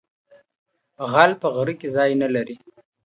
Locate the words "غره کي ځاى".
1.55-2.11